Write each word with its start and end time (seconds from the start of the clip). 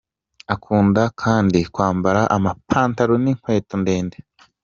Akunda 0.53 1.03
kandi 1.21 1.59
kwambara 1.73 2.21
amapantaro 2.35 3.13
n’inkweto 3.23 3.73
ndende. 3.81 4.17